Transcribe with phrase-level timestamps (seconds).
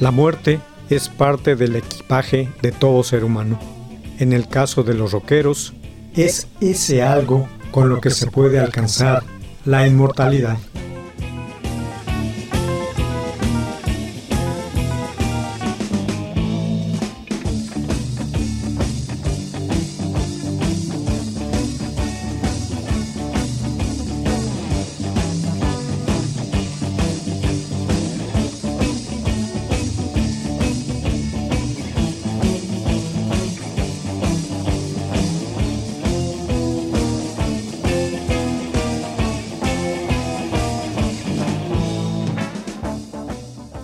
[0.00, 3.58] La muerte es parte del equipaje de todo ser humano.
[4.20, 5.74] En el caso de los rockeros,
[6.14, 9.24] es ese algo con lo que se puede alcanzar
[9.64, 10.56] la inmortalidad.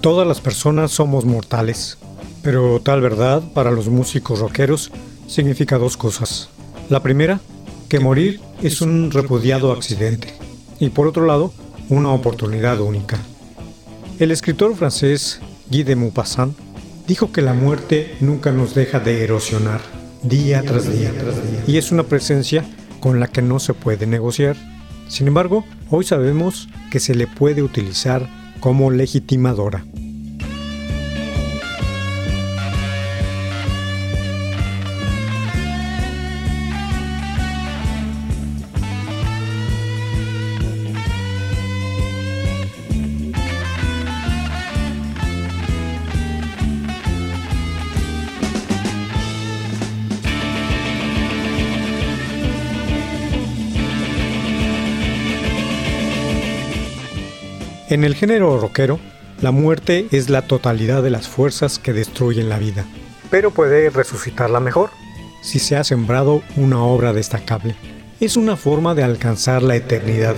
[0.05, 1.97] Todas las personas somos mortales,
[2.43, 4.93] pero tal verdad para los músicos rockeros
[5.27, 6.51] significa dos cosas.
[6.91, 7.41] La primera,
[7.89, 10.35] que morir es un repudiado accidente,
[10.79, 11.55] y por otro lado,
[11.89, 13.17] una oportunidad única.
[14.19, 16.55] El escritor francés Guy de Maupassant
[17.07, 19.81] dijo que la muerte nunca nos deja de erosionar,
[20.23, 21.15] día tras día,
[21.67, 22.63] y es una presencia
[23.01, 24.55] con la que no se puede negociar.
[25.09, 29.85] Sin embargo, hoy sabemos que se le puede utilizar como legitimadora.
[57.95, 58.99] En el género rockero,
[59.41, 62.85] la muerte es la totalidad de las fuerzas que destruyen la vida,
[63.31, 64.91] pero puede resucitarla mejor
[65.43, 67.77] si se ha sembrado una obra destacable.
[68.19, 70.35] Es una forma de alcanzar la eternidad.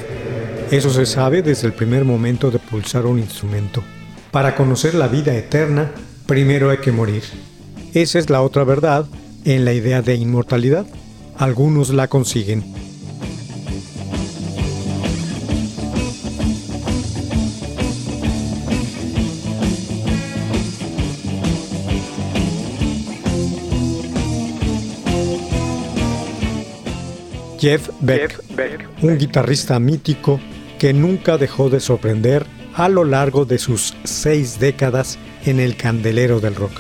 [0.71, 3.83] Eso se sabe desde el primer momento de pulsar un instrumento.
[4.33, 5.93] Para conocer la vida eterna,
[6.27, 7.23] primero hay que morir.
[7.95, 9.07] Esa es la otra verdad
[9.47, 10.85] en la idea de inmortalidad.
[11.39, 12.65] Algunos la consiguen,
[27.67, 28.41] Jeff Beck,
[29.03, 30.39] un guitarrista mítico
[30.79, 36.39] que nunca dejó de sorprender a lo largo de sus seis décadas en el candelero
[36.39, 36.71] del rock.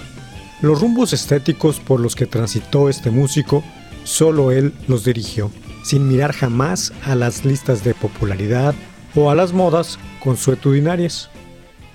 [0.60, 3.64] Los rumbos estéticos por los que transitó este músico,
[4.04, 5.50] solo él los dirigió,
[5.82, 8.72] sin mirar jamás a las listas de popularidad
[9.16, 11.30] o a las modas consuetudinarias.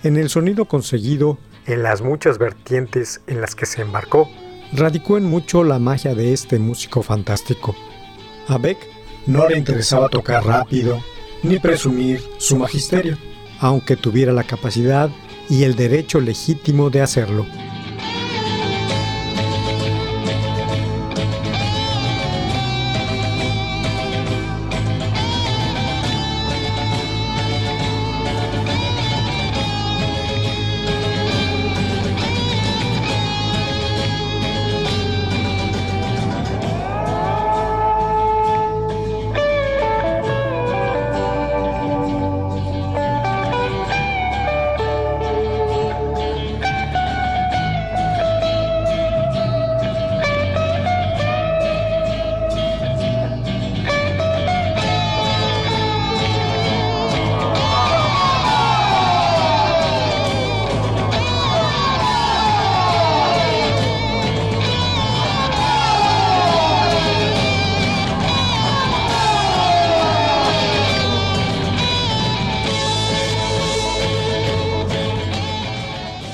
[0.03, 4.29] En el sonido conseguido, en las muchas vertientes en las que se embarcó,
[4.73, 7.73] radicó en mucho la magia de este músico fantástico
[8.51, 8.77] a Beck
[9.25, 11.01] no le interesaba tocar rápido
[11.43, 13.17] ni presumir su magisterio,
[13.59, 15.09] aunque tuviera la capacidad
[15.49, 17.45] y el derecho legítimo de hacerlo.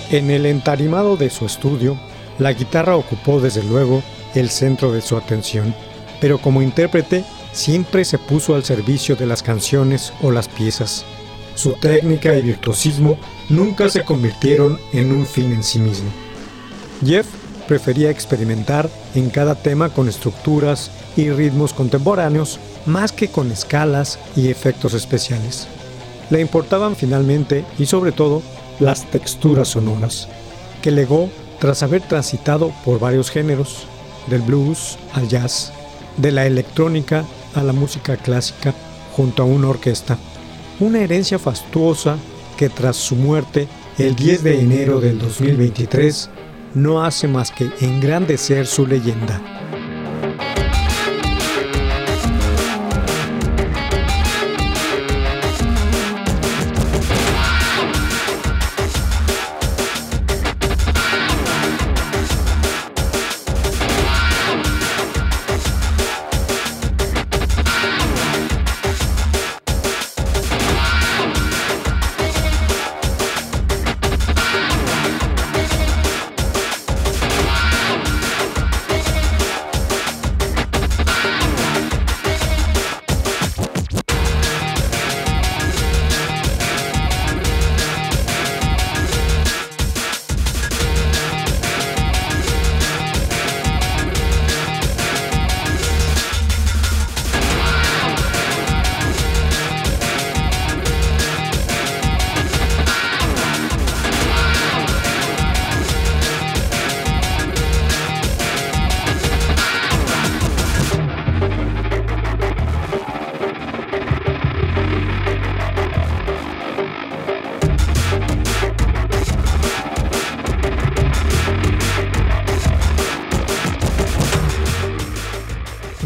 [0.10, 1.98] En el entarimado de su estudio,
[2.40, 4.02] la guitarra ocupó desde luego
[4.36, 5.76] el centro de su atención,
[6.22, 11.04] pero como intérprete siempre se puso al servicio de las canciones o las piezas.
[11.56, 13.18] Su técnica y virtuosismo
[13.50, 16.10] nunca se convirtieron en un fin en sí mismo.
[17.06, 17.28] Jeff
[17.68, 24.50] prefería experimentar en cada tema con estructuras y ritmos contemporáneos más que con escalas y
[24.50, 25.68] efectos especiales.
[26.30, 28.42] Le importaban finalmente y sobre todo
[28.80, 30.28] las texturas sonoras,
[30.82, 31.30] que legó
[31.60, 33.88] tras haber transitado por varios géneros,
[34.28, 35.72] del blues al jazz,
[36.18, 37.26] de la electrónica
[37.56, 38.74] a la música clásica
[39.14, 40.18] junto a una orquesta.
[40.80, 42.18] Una herencia fastuosa
[42.58, 46.30] que tras su muerte el 10 de enero del 2023
[46.76, 49.42] no hace más que engrandecer su leyenda.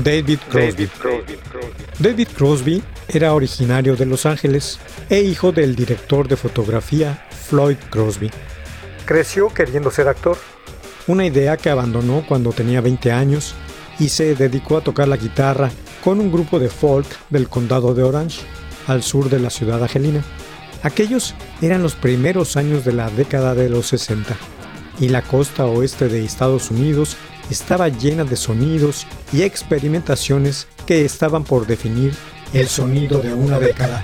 [0.04, 0.90] David Crosby.
[2.00, 8.32] David Crosby era originario de Los Ángeles e hijo del director de fotografía Floyd Crosby.
[9.06, 10.38] Creció queriendo ser actor,
[11.06, 13.54] una idea que abandonó cuando tenía 20 años
[14.00, 15.70] y se dedicó a tocar la guitarra
[16.04, 18.42] con un grupo de folk del condado de Orange,
[18.88, 20.24] al sur de la ciudad angelina.
[20.82, 24.36] Aquellos eran los primeros años de la década de los 60
[25.00, 27.18] y la costa oeste de Estados Unidos
[27.52, 32.14] estaba llena de sonidos y experimentaciones que estaban por definir
[32.54, 34.04] el sonido de una década.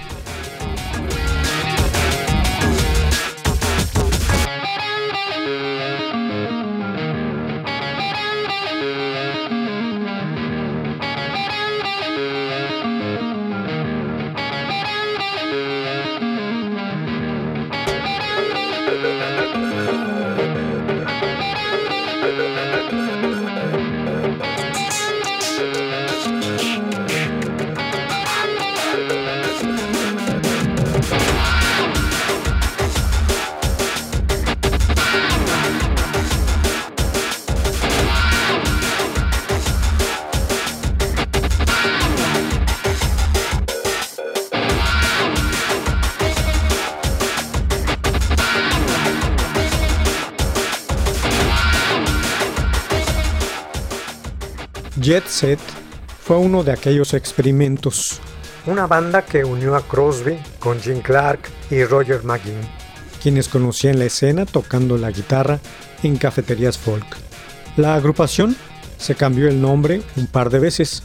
[55.07, 55.59] Jet Set
[56.21, 58.19] fue uno de aquellos experimentos,
[58.65, 61.39] una banda que unió a Crosby con Jim Clark
[61.71, 62.59] y Roger McGinn,
[63.24, 65.62] quienes conocían la escena tocando la guitarra
[66.04, 67.06] en cafeterías folk.
[67.77, 68.57] La agrupación
[68.98, 71.04] se cambió el nombre un par de veces,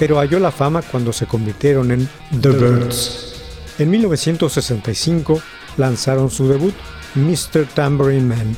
[0.00, 2.08] pero halló la fama cuando se convirtieron en
[2.40, 3.34] The Birds.
[3.78, 5.40] En 1965
[5.76, 6.74] lanzaron su debut,
[7.14, 7.66] Mr.
[7.72, 8.56] Tambourine Man,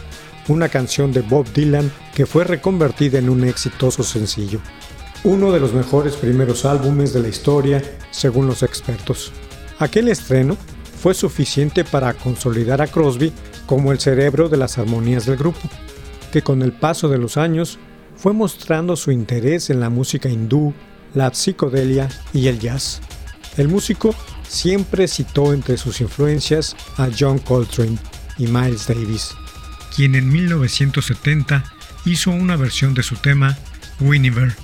[0.48, 4.60] una canción de Bob Dylan que fue reconvertida en un exitoso sencillo
[5.26, 9.32] uno de los mejores primeros álbumes de la historia, según los expertos.
[9.80, 10.56] Aquel estreno
[11.02, 13.32] fue suficiente para consolidar a Crosby
[13.66, 15.68] como el cerebro de las armonías del grupo,
[16.32, 17.78] que con el paso de los años
[18.14, 20.72] fue mostrando su interés en la música hindú,
[21.12, 23.00] la psicodelia y el jazz.
[23.56, 24.14] El músico
[24.46, 27.98] siempre citó entre sus influencias a John Coltrane
[28.38, 29.34] y Miles Davis,
[29.94, 31.64] quien en 1970
[32.04, 33.56] hizo una versión de su tema
[34.00, 34.54] Whenever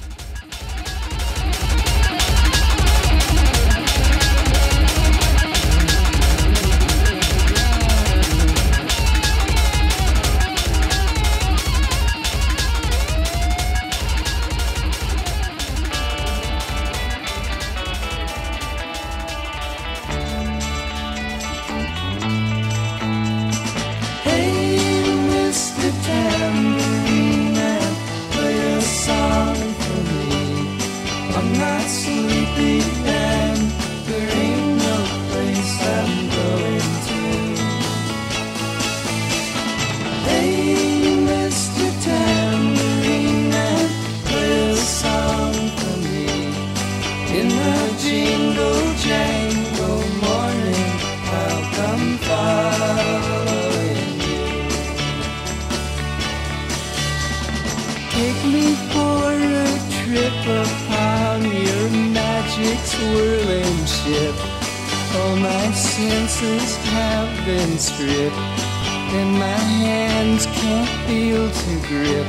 [67.91, 72.27] and my hands can't feel to grip,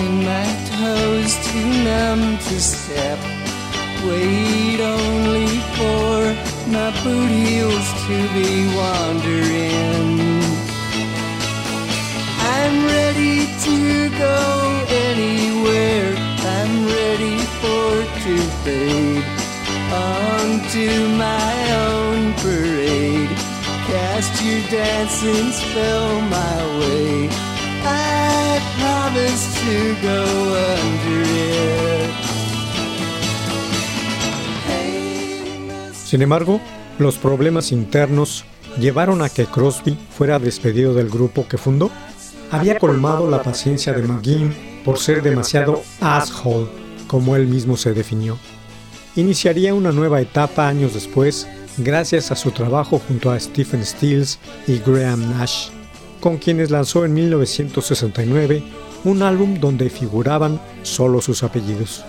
[0.00, 3.18] and my toes too numb to step.
[4.06, 6.16] Wait only for
[6.72, 10.40] my boot heels to be wandering.
[12.54, 14.40] I'm ready to go
[14.88, 16.16] anywhere.
[16.56, 17.90] I'm ready for
[18.24, 19.24] to fade
[19.92, 21.51] onto my
[36.04, 36.60] Sin embargo,
[36.98, 38.44] los problemas internos
[38.78, 41.90] llevaron a que Crosby fuera despedido del grupo que fundó.
[42.50, 46.66] Había colmado la paciencia de McGinn por ser demasiado asshole,
[47.06, 48.36] como él mismo se definió.
[49.14, 51.46] Iniciaría una nueva etapa años después,
[51.78, 55.68] gracias a su trabajo junto a Stephen Stills y Graham Nash,
[56.20, 58.62] con quienes lanzó en 1969
[59.04, 62.04] un álbum donde figuraban solo sus apellidos.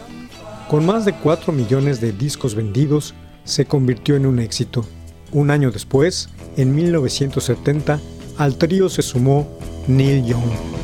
[0.70, 4.86] Con más de 4 millones de discos vendidos, se convirtió en un éxito.
[5.32, 8.00] Un año después, en 1970,
[8.38, 9.48] al trío se sumó
[9.88, 10.83] Neil Young.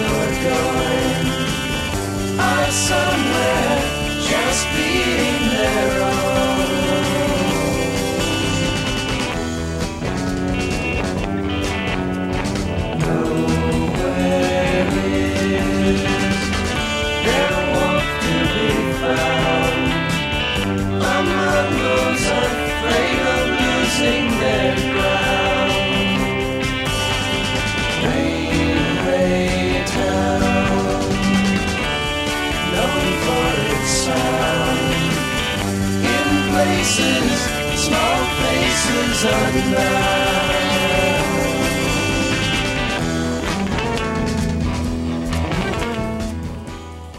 [0.00, 1.26] you're going.
[2.38, 3.19] I saw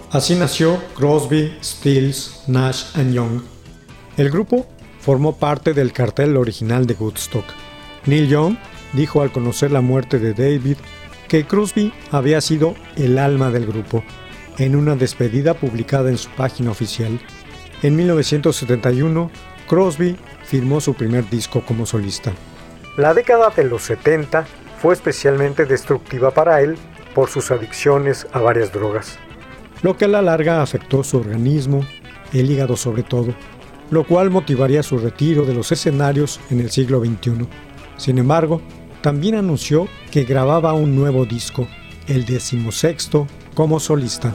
[0.09, 3.41] Así nació Crosby, Stills, Nash and Young.
[4.17, 4.65] El grupo
[4.99, 7.45] formó parte del cartel original de Woodstock.
[8.07, 8.57] Neil Young
[8.93, 10.77] dijo al conocer la muerte de David
[11.27, 14.03] que Crosby había sido el alma del grupo,
[14.57, 17.19] en una despedida publicada en su página oficial.
[17.83, 19.29] En 1971,
[19.67, 22.31] Crosby firmó su primer disco como solista.
[22.97, 24.45] La década de los 70
[24.81, 26.77] fue especialmente destructiva para él
[27.13, 29.17] por sus adicciones a varias drogas
[29.81, 31.85] lo que a la larga afectó su organismo,
[32.33, 33.33] el hígado sobre todo,
[33.89, 37.47] lo cual motivaría su retiro de los escenarios en el siglo XXI.
[37.97, 38.61] Sin embargo,
[39.01, 41.67] también anunció que grababa un nuevo disco,
[42.07, 44.33] el decimosexto, como solista.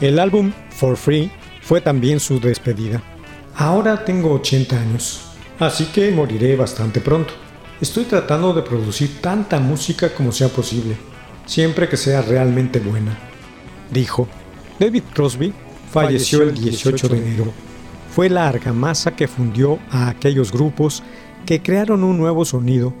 [0.00, 3.02] El álbum For Free fue también su despedida.
[3.56, 5.22] Ahora tengo 80 años,
[5.58, 7.34] así que moriré bastante pronto.
[7.80, 10.96] Estoy tratando de producir tanta música como sea posible,
[11.46, 13.18] siempre que sea realmente buena.
[13.90, 14.28] Dijo,
[14.78, 15.52] David Crosby
[15.90, 17.52] falleció el 18 de enero.
[18.14, 21.02] Fue la argamasa que fundió a aquellos grupos
[21.44, 22.94] que crearon un nuevo sonido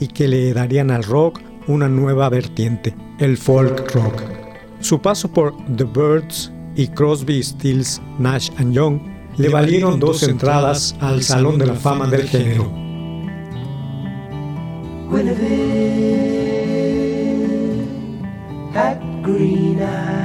[0.00, 4.39] y que le darían al rock una nueva vertiente, el folk rock.
[4.80, 9.00] Su paso por The Birds y Crosby, Stills, Nash and Young
[9.36, 12.64] le valieron dos entradas al Salón de la Fama del género.
[15.10, 16.30] Guinevere
[18.72, 20.20] had green eyes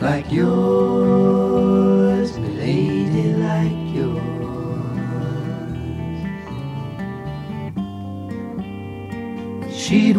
[0.00, 1.09] like yours,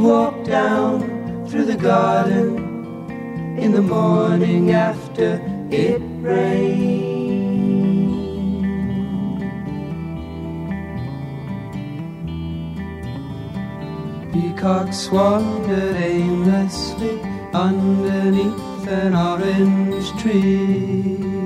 [0.02, 2.58] walk down through the garden
[3.58, 5.40] in the morning after
[5.70, 7.12] it rained.
[14.34, 17.22] Peacocks wandered aimlessly
[17.54, 21.41] underneath an orange tree.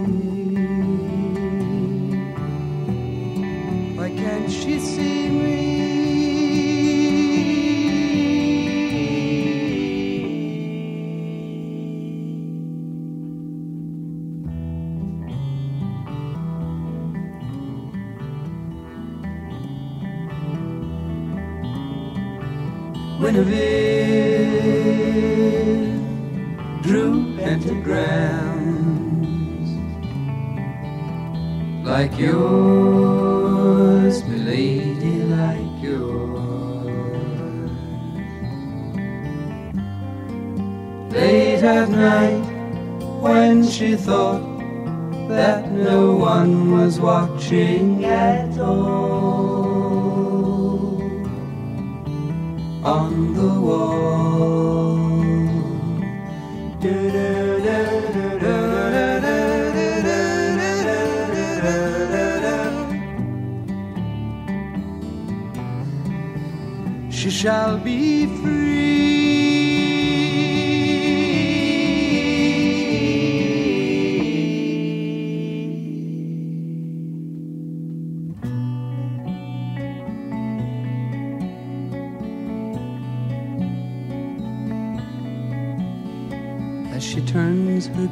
[41.66, 42.46] At night,
[43.22, 44.44] when she thought
[45.28, 49.66] that no one was watching at all
[52.86, 54.06] on the wall.
[67.10, 68.75] She shall be free.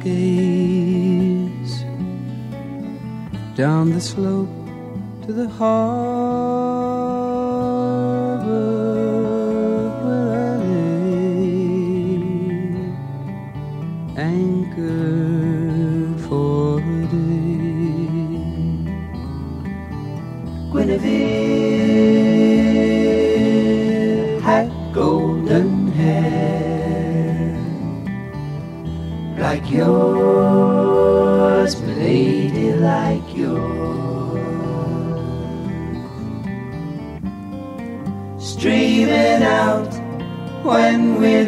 [0.04, 1.82] Gaze
[3.56, 4.48] down the slope
[5.24, 7.23] to the harbor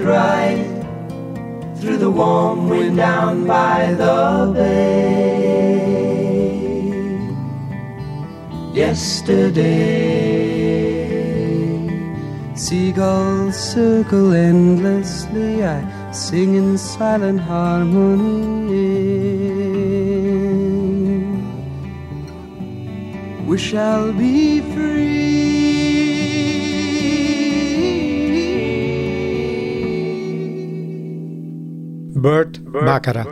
[0.06, 0.64] ride
[1.78, 5.86] through the warm wind down by the bay.
[8.72, 9.66] Yesterday,
[12.54, 15.64] seagulls circle endlessly.
[15.64, 18.76] I sing in silent harmony.
[23.46, 25.35] We shall be free.
[32.26, 33.28] Burt Baccarat.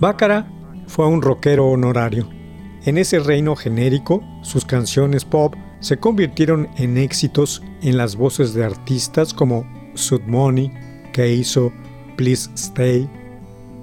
[0.00, 0.44] Baccarat
[0.88, 2.28] fue un rockero honorario.
[2.84, 8.64] En ese reino genérico, sus canciones pop se convirtieron en éxitos en las voces de
[8.64, 10.68] artistas como Sud Money,
[11.12, 11.72] que hizo
[12.16, 13.08] Please Stay,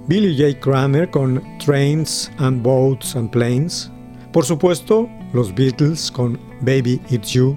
[0.06, 0.60] Billy J.
[0.60, 3.90] Kramer con Trains and Boats and Planes,
[4.34, 7.56] por supuesto, los Beatles con Baby It's You,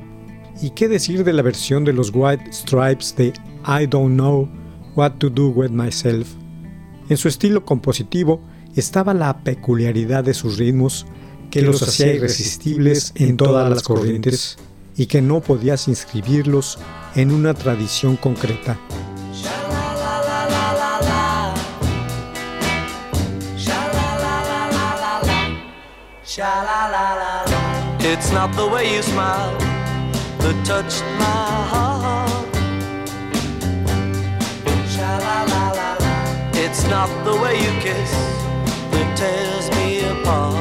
[0.62, 3.34] y qué decir de la versión de los White Stripes de
[3.68, 4.48] I Don't Know
[4.96, 6.38] What to Do with Myself.
[7.14, 8.42] En su estilo compositivo
[8.76, 11.06] estaba la peculiaridad de sus ritmos
[11.52, 14.58] que los hacía irresistibles en todas las corrientes
[14.98, 16.80] y que no podías inscribirlos
[17.14, 18.80] en una tradición concreta.
[36.84, 38.12] It's not the way you kiss
[38.92, 40.58] that tears me apart.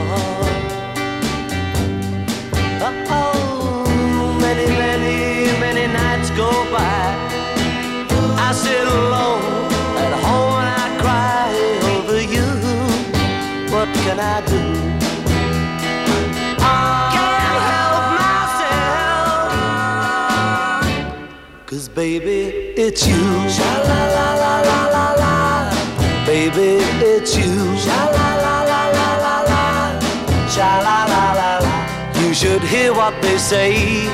[3.10, 7.16] Oh, many, many, many nights go by.
[8.38, 9.42] I sit alone
[10.04, 11.50] at home and I cry
[11.90, 12.48] over you.
[13.74, 14.62] What can I do?
[17.16, 19.26] Can't help myself.
[21.66, 22.40] Cause baby,
[22.80, 23.24] it's you.
[23.56, 25.21] Sha la la la la la.
[26.32, 27.76] Baby, it's you.
[27.76, 29.64] Sha la la la la la la.
[30.48, 31.74] Sha la la la la.
[32.22, 34.06] You should hear what they say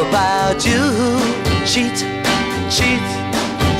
[0.00, 0.84] about you.
[1.64, 1.96] Cheat,
[2.68, 3.06] cheat,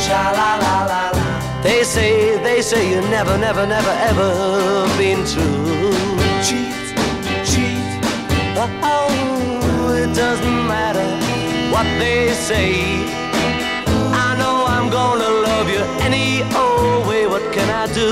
[0.04, 1.62] sha la la la la.
[1.62, 4.30] They say, they say you never, never, never, ever
[4.96, 5.92] been true.
[6.46, 6.80] Cheat,
[7.44, 7.84] cheat.
[8.56, 11.08] Oh, it doesn't matter
[11.74, 13.27] what they say.
[17.38, 18.10] What can I do?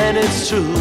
[0.00, 0.76] And it's true.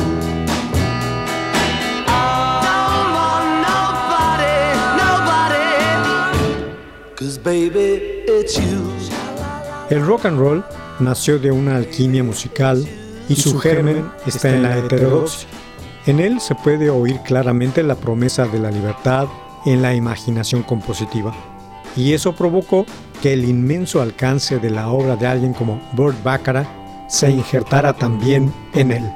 [9.89, 10.63] El rock and roll
[10.99, 12.87] nació de una alquimia musical
[13.27, 15.49] y, su, germen está en la heterodoxia.
[16.05, 19.27] En él se puede oír claramente la promesa de la libertad
[19.65, 21.33] en la imaginación compositiva.
[21.95, 22.85] Y eso provocó
[23.23, 26.78] que el inmenso alcance de la obra de alguien como Burt Bacharach
[27.09, 29.11] se injertara también en él.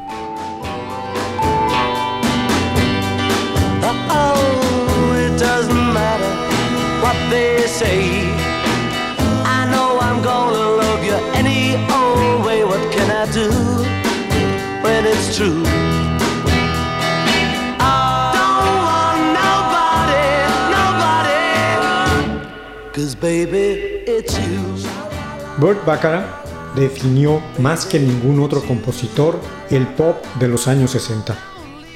[25.60, 26.43] Burt Bacharach
[26.76, 31.38] definió más que ningún otro compositor el pop de los años 60.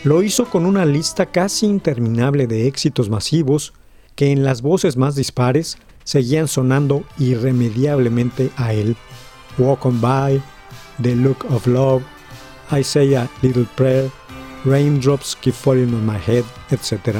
[0.03, 3.73] Lo hizo con una lista casi interminable de éxitos masivos
[4.15, 8.95] que en las voces más dispares seguían sonando irremediablemente a él.
[9.57, 10.41] Walk on By,
[11.01, 12.03] The Look of Love,
[12.71, 14.09] I Say a Little Prayer,
[14.65, 17.17] Raindrops Keep Falling on My Head, etc.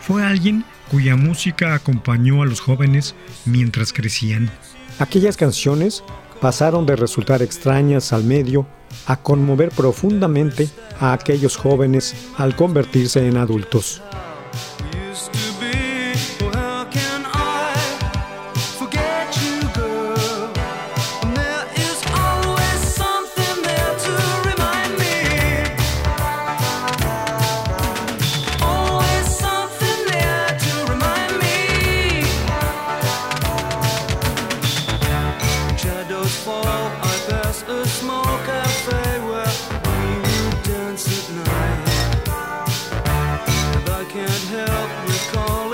[0.00, 4.50] Fue alguien cuya música acompañó a los jóvenes mientras crecían.
[4.98, 6.04] Aquellas canciones
[6.44, 8.66] pasaron de resultar extrañas al medio
[9.06, 10.68] a conmover profundamente
[11.00, 14.02] a aquellos jóvenes al convertirse en adultos.
[45.06, 45.73] recalling.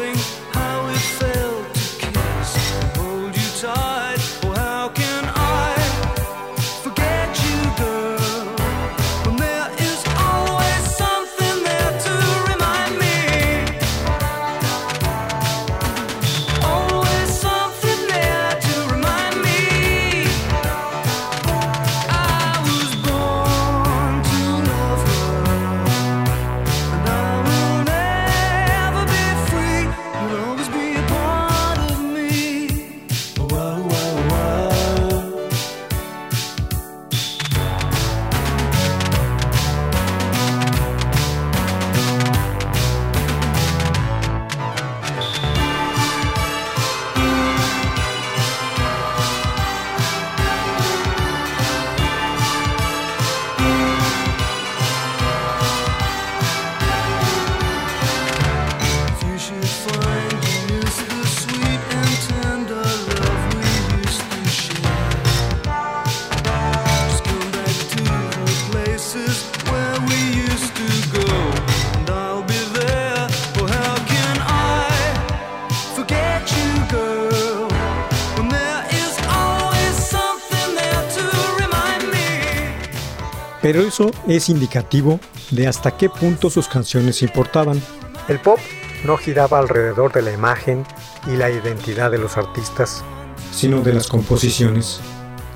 [83.73, 85.21] Pero eso es indicativo
[85.53, 87.81] de hasta qué punto sus canciones importaban.
[88.27, 88.59] El pop
[89.05, 90.85] no giraba alrededor de la imagen
[91.33, 93.05] y la identidad de los artistas,
[93.53, 95.01] sino de las composiciones.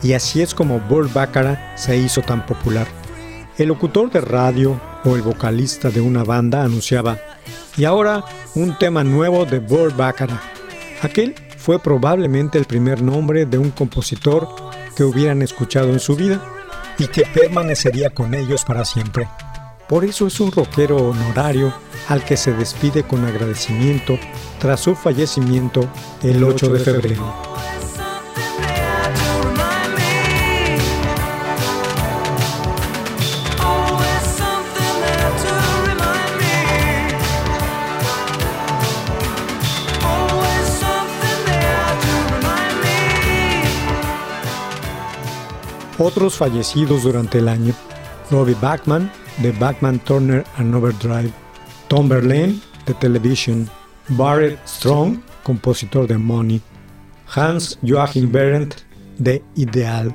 [0.00, 2.86] Y así es como Burt Bacharach se hizo tan popular.
[3.58, 7.18] El locutor de radio o el vocalista de una banda anunciaba,
[7.76, 8.24] y ahora
[8.54, 10.40] un tema nuevo de Burt Bacharach.
[11.02, 14.46] Aquel fue probablemente el primer nombre de un compositor
[14.94, 16.40] que hubieran escuchado en su vida
[16.98, 19.28] y que permanecería con ellos para siempre.
[19.88, 21.74] Por eso es un rockero honorario
[22.08, 24.18] al que se despide con agradecimiento
[24.58, 25.88] tras su fallecimiento
[26.22, 27.34] el 8 de febrero.
[45.98, 47.72] Otros fallecidos durante el año,
[48.30, 51.32] Robbie Bachman de Bachman Turner and Overdrive,
[51.88, 53.68] Tom Verlaine de Television,
[54.08, 56.60] Barrett Strong, compositor de Money,
[57.36, 58.84] Hans Joachim Berendt
[59.18, 60.14] de Ideal,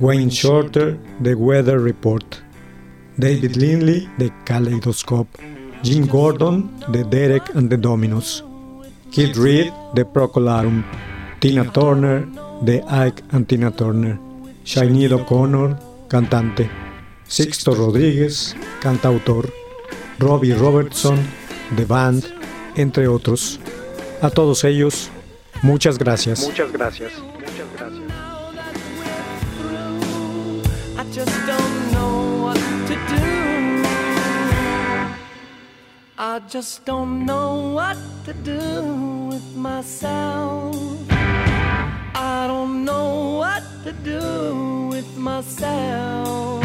[0.00, 2.42] Wayne Shorter de Weather Report,
[3.16, 5.38] David Lindley de Kaleidoscope,
[5.82, 8.44] Jim Gordon de Derek and the Dominos,
[9.10, 10.84] Kid Reed de Procolarum,
[11.40, 12.26] Tina Turner
[12.64, 14.18] de Ike and Tina Turner,
[14.66, 16.68] Shiny O'Connor, cantante,
[17.28, 19.52] Sixto Rodríguez, cantautor,
[20.18, 21.16] Robbie Robertson,
[21.76, 22.24] de Band,
[22.74, 23.60] entre otros.
[24.20, 25.08] A todos ellos,
[25.62, 26.40] muchas gracias.
[26.44, 27.12] Muchas gracias.
[27.16, 28.06] Muchas gracias.
[43.86, 46.64] I just don't know what to do with myself.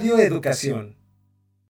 [0.00, 0.96] Radio Educación